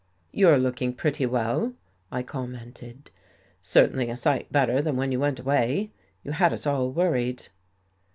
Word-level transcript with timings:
"You're 0.31 0.57
looking 0.57 0.93
pretty 0.95 1.27
well," 1.27 1.75
I 2.11 2.23
commented," 2.23 3.11
certainly 3.61 4.09
a 4.09 4.17
sight 4.17 4.51
better 4.51 4.81
than 4.81 4.97
when 4.97 5.11
you 5.11 5.19
went 5.19 5.39
away. 5.39 5.91
You 6.23 6.31
had 6.31 6.53
us 6.53 6.65
all 6.65 6.89
worried." 6.91 7.49